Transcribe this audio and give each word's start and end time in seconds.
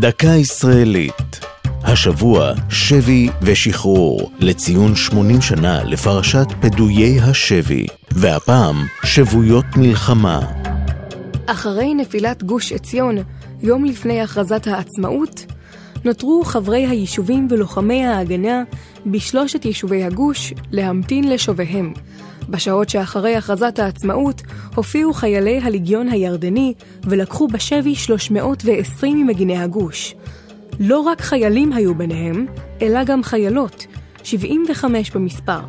דקה 0.00 0.26
ישראלית. 0.28 1.40
השבוע 1.84 2.52
שבי 2.70 3.28
ושחרור 3.42 4.30
לציון 4.38 4.96
80 4.96 5.40
שנה 5.40 5.84
לפרשת 5.84 6.46
פדויי 6.60 7.20
השבי, 7.20 7.86
והפעם 8.10 8.86
שבויות 9.04 9.64
מלחמה. 9.76 10.40
אחרי 11.46 11.94
נפילת 11.94 12.42
גוש 12.42 12.72
עציון, 12.72 13.16
יום 13.62 13.84
לפני 13.84 14.20
הכרזת 14.20 14.66
העצמאות, 14.66 15.46
נותרו 16.04 16.44
חברי 16.44 16.86
היישובים 16.86 17.48
ולוחמי 17.50 18.06
ההגנה 18.06 18.62
בשלושת 19.06 19.64
יישובי 19.64 20.04
הגוש 20.04 20.52
להמתין 20.72 21.28
לשוביהם. 21.28 21.92
בשעות 22.48 22.88
שאחרי 22.88 23.36
הכרזת 23.36 23.78
העצמאות 23.78 24.42
הופיעו 24.74 25.12
חיילי 25.12 25.58
הליגיון 25.62 26.08
הירדני 26.08 26.74
ולקחו 27.04 27.48
בשבי 27.48 27.94
320 27.94 29.26
ממגיני 29.26 29.58
הגוש. 29.58 30.14
לא 30.80 30.98
רק 30.98 31.20
חיילים 31.20 31.72
היו 31.72 31.94
ביניהם, 31.94 32.46
אלא 32.82 33.04
גם 33.04 33.22
חיילות, 33.22 33.86
75 34.22 35.10
במספר. 35.10 35.60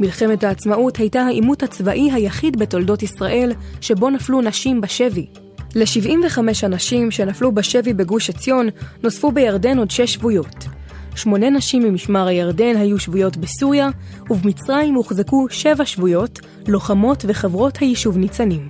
מלחמת 0.00 0.44
העצמאות 0.44 0.96
הייתה 0.96 1.20
העימות 1.20 1.62
הצבאי 1.62 2.10
היחיד 2.12 2.58
בתולדות 2.58 3.02
ישראל 3.02 3.52
שבו 3.80 4.10
נפלו 4.10 4.40
נשים 4.40 4.80
בשבי. 4.80 5.26
ל-75 5.74 6.38
אנשים 6.62 7.10
שנפלו 7.10 7.52
בשבי 7.52 7.94
בגוש 7.94 8.30
עציון 8.30 8.68
נוספו 9.02 9.32
בירדן 9.32 9.78
עוד 9.78 9.90
שש 9.90 10.14
שבויות. 10.14 10.66
שמונה 11.14 11.50
נשים 11.50 11.82
ממשמר 11.82 12.26
הירדן 12.26 12.76
היו 12.76 12.98
שבויות 12.98 13.36
בסוריה, 13.36 13.88
ובמצרים 14.30 14.94
הוחזקו 14.94 15.46
שבע 15.50 15.84
שבויות, 15.84 16.40
לוחמות 16.68 17.24
וחברות 17.28 17.76
היישוב 17.78 18.18
ניצנים. 18.18 18.68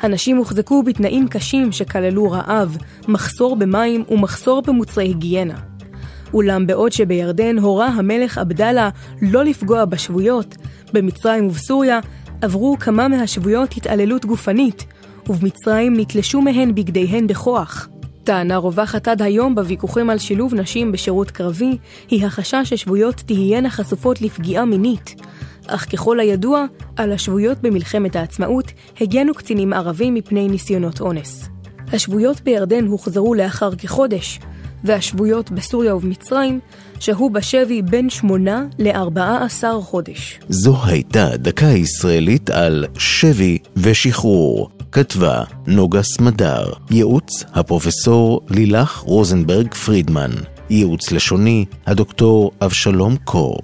הנשים 0.00 0.36
הוחזקו 0.36 0.82
בתנאים 0.82 1.28
קשים 1.28 1.72
שכללו 1.72 2.30
רעב, 2.30 2.76
מחסור 3.08 3.56
במים 3.56 4.04
ומחסור 4.10 4.62
במוצרי 4.62 5.04
היגיינה. 5.04 5.58
אולם 6.34 6.66
בעוד 6.66 6.92
שבירדן 6.92 7.58
הורה 7.58 7.86
המלך 7.86 8.38
עבדאללה 8.38 8.90
לא 9.22 9.44
לפגוע 9.44 9.84
בשבויות, 9.84 10.56
במצרים 10.92 11.46
ובסוריה 11.46 12.00
עברו 12.40 12.76
כמה 12.80 13.08
מהשבויות 13.08 13.76
התעללות 13.76 14.24
גופנית, 14.24 14.84
ובמצרים 15.28 15.96
נתלשו 15.96 16.40
מהן 16.40 16.74
בגדיהן 16.74 17.26
בכוח. 17.26 17.88
טענה 18.24 18.56
רווחת 18.56 19.08
עד 19.08 19.22
היום 19.22 19.54
בוויכוחים 19.54 20.10
על 20.10 20.18
שילוב 20.18 20.54
נשים 20.54 20.92
בשירות 20.92 21.30
קרבי, 21.30 21.76
היא 22.08 22.26
החשש 22.26 22.62
ששבויות 22.64 23.22
תהיינה 23.26 23.70
חשופות 23.70 24.22
לפגיעה 24.22 24.64
מינית. 24.64 25.14
אך 25.66 25.86
ככל 25.92 26.20
הידוע, 26.20 26.64
על 26.96 27.12
השבויות 27.12 27.58
במלחמת 27.62 28.16
העצמאות 28.16 28.72
הגנו 29.00 29.34
קצינים 29.34 29.72
ערבים 29.72 30.14
מפני 30.14 30.48
ניסיונות 30.48 31.00
אונס. 31.00 31.48
השבויות 31.92 32.40
בירדן 32.40 32.86
הוחזרו 32.86 33.34
לאחר 33.34 33.74
כחודש, 33.74 34.40
והשבויות 34.84 35.50
בסוריה 35.50 35.96
ובמצרים 35.96 36.60
שהו 37.00 37.30
בשבי 37.30 37.82
בין 37.82 38.10
שמונה 38.10 38.66
לארבעה 38.78 39.44
עשר 39.44 39.80
חודש. 39.80 40.40
זו 40.48 40.76
הייתה 40.84 41.36
דקה 41.36 41.66
ישראלית 41.66 42.50
על 42.50 42.84
שבי 42.98 43.58
ושחרור. 43.76 44.70
כתבה 44.92 45.42
נוגה 45.66 46.02
סמדר, 46.02 46.72
ייעוץ 46.90 47.44
הפרופסור 47.54 48.40
לילך 48.50 48.98
רוזנברג 48.98 49.74
פרידמן, 49.74 50.30
ייעוץ 50.70 51.12
לשוני 51.12 51.64
הדוקטור 51.86 52.52
אבשלום 52.60 53.16
קור. 53.16 53.60